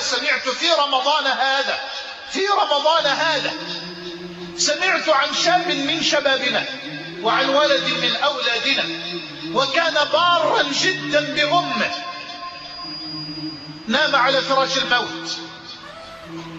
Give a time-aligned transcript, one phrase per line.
[0.00, 1.80] سمعت في رمضان هذا
[2.30, 3.52] في رمضان هذا.
[4.56, 6.64] سمعت عن شاب من شبابنا
[7.22, 8.84] وعن ولد من أولادنا
[9.52, 11.90] وكان بارا جدا بأمه.
[13.88, 15.38] نام على فراش الموت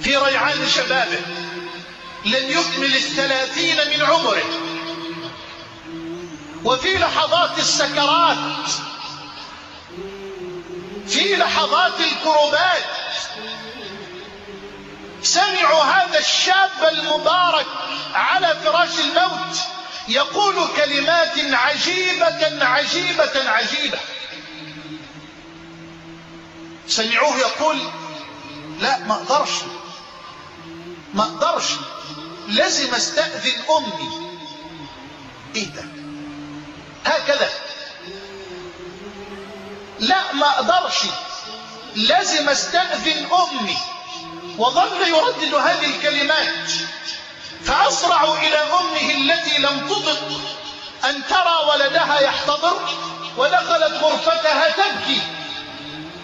[0.00, 1.20] في ريعان شبابه
[2.24, 4.44] لم يكمل الثلاثين من عمره.
[6.64, 8.68] وفي لحظات السكرات
[11.08, 13.01] في لحظات الكربات
[15.22, 17.66] سمعوا هذا الشاب المبارك
[18.14, 19.56] على فراش الموت
[20.08, 23.98] يقول كلمات عجيبة عجيبة عجيبة.
[26.88, 27.78] سمعوه يقول
[28.80, 29.50] لا ما أقدرش
[31.14, 31.64] ما أقدرش
[32.48, 34.10] لازم أستأذن أمي.
[35.54, 35.84] إيه ده؟
[37.04, 37.50] هكذا.
[40.00, 40.98] لا ما أقدرش.
[41.94, 43.76] لازم استأذن أمي.
[44.58, 46.70] وظل يردد هذه الكلمات.
[47.64, 50.40] فأسرع إلى أمه التي لم تطق
[51.04, 52.88] أن ترى ولدها يحتضر
[53.36, 55.20] ودخلت غرفتها تبكي.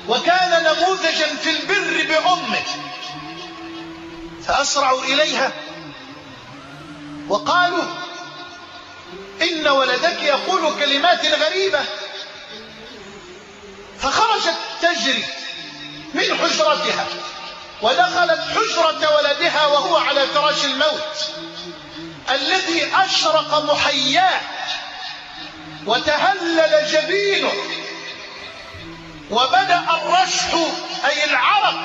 [0.08, 2.64] وكان نموذجا في البر بأمه.
[4.46, 5.52] فأسرعوا إليها.
[7.28, 7.84] وقالوا
[9.42, 11.84] إن ولدك يقول كلمات غريبة.
[14.00, 15.24] فخرجت تجري.
[16.14, 17.06] من حجرتها
[17.82, 21.30] ودخلت حجرة ولدها وهو على فراش الموت
[22.30, 24.40] الذي أشرق محياه
[25.86, 27.52] وتهلل جبينه
[29.30, 30.54] وبدأ الرشح
[31.04, 31.80] أي العرق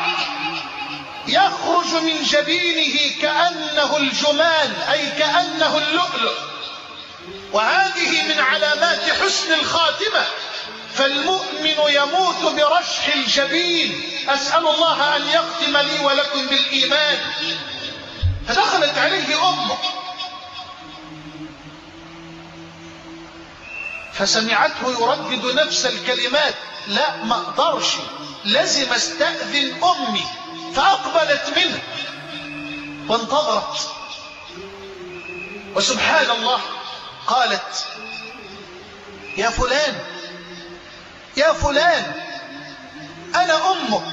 [1.28, 6.34] يخرج من جبينه كأنه الجمان أي كأنه اللؤلؤ.
[7.54, 10.26] وهذه من علامات حسن الخاتمة.
[10.96, 14.02] فالمؤمن يموت برشح الجبين.
[14.30, 17.18] أسأل الله أن يختم لي ولكم بالإيمان.
[18.48, 19.78] فدخلت عليه أمه.
[24.14, 26.56] فسمعته يردد نفس الكلمات.
[26.88, 27.88] لا ما أقدرش.
[28.46, 30.26] لازم أستأذن أمي.
[30.76, 31.82] فأقبلت منه.
[33.10, 33.90] وانتظرت.
[35.76, 36.62] وسبحان الله
[37.28, 37.86] قالت
[39.38, 40.13] يا فلان
[41.38, 42.14] يا فلان
[43.36, 44.04] أنا أمك.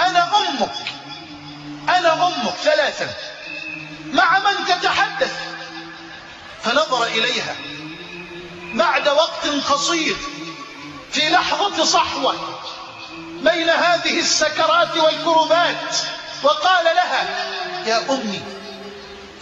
[0.00, 0.74] أنا أمك.
[1.88, 3.08] أنا أمك ثلاثا
[4.12, 5.32] مع من تتحدث؟
[6.62, 7.56] فنظر إليها.
[8.74, 10.16] بعد وقت قصير
[11.12, 12.60] في لحظة صحوة
[13.42, 15.96] بين هذه السكرات والكربات
[16.42, 17.28] وقال لها
[17.86, 18.42] يا أمي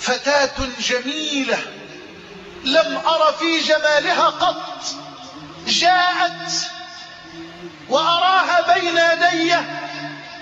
[0.00, 1.58] فتاة جميلة
[2.64, 4.84] لم أر في جمالها قط.
[8.74, 9.54] بين يدي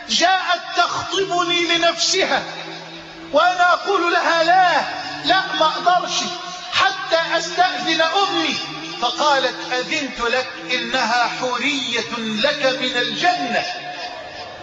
[0.08, 2.42] جاءت تخطبني لنفسها
[3.32, 4.80] وأنا أقول لها لا
[5.24, 6.14] لا ما أقدرش
[6.72, 8.54] حتى أستأذن أمي.
[9.02, 13.64] فقالت أذنت لك إنها حورية لك من الجنة.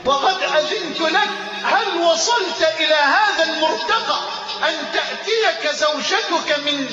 [0.05, 1.29] وقد أذنت لك
[1.63, 4.19] هل وصلت إلى هذا المرتقى
[4.69, 6.89] أن تأتيك زوجتك من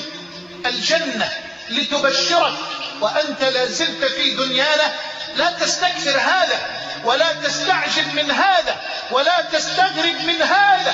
[0.65, 1.29] الجنة
[1.69, 2.53] لتبشرك
[3.01, 4.93] وأنت لا زلت في دنيانا
[5.35, 6.59] لا تستكثر هذا
[7.03, 8.75] ولا تستعجل من هذا
[9.11, 10.93] ولا تستغرب من هذا.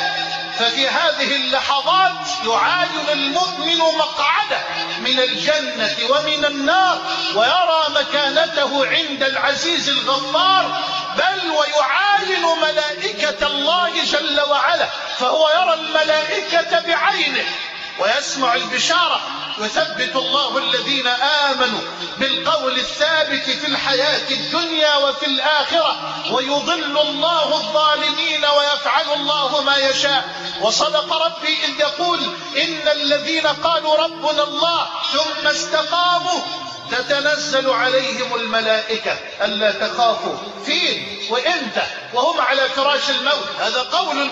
[0.59, 4.59] ففي هذه اللحظات يعاين المؤمن مقعده
[4.99, 7.01] من الجنة ومن النار
[7.35, 10.83] ويرى مكانته عند العزيز الغفار
[11.17, 14.87] بل ويعاين ملائكة الله جل وعلا
[15.19, 17.45] فهو يرى الملائكة بعينه
[17.99, 19.21] ويسمع البشارة.
[19.59, 21.02] يثبت الله الذين
[22.17, 30.23] بالقول الثابت في الحياة الدنيا وفي الآخرة ويضل الله الظالمين ويفعل الله ما يشاء.
[30.61, 32.19] وصدق ربي إذ يقول
[32.57, 36.41] إن الذين قالوا ربنا الله ثم استقاموا
[36.91, 40.35] تتنزل عليهم الملائكة ألا تخافوا
[40.65, 43.49] فين وإمتى وهم على فراش الموت.
[43.59, 44.31] هذا قول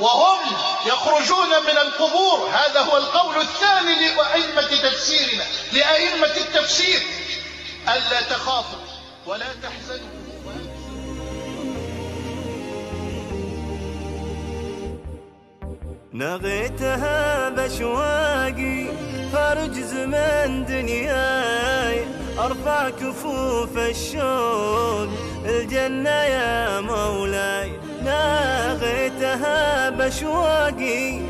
[0.00, 0.40] وهم
[0.86, 2.48] يخرجون من القبور.
[2.48, 7.00] هذا هو القول الثاني لأئمة تفسيرنا لأئمة التفسير.
[7.88, 8.78] ألا تخافوا
[9.26, 10.22] ولا تحزنوا.
[16.14, 18.86] نغيتها بشواقي
[19.32, 22.06] خارج زمن دنياي
[22.38, 25.08] أرفع كفوف الشوق
[25.44, 26.51] الجنة يا
[30.02, 31.20] بشواقي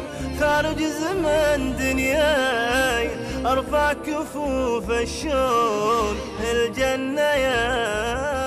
[0.40, 3.10] خارج زمن دنياي
[3.46, 6.16] أرفع كفوف الشوق
[6.52, 8.41] الجنة يا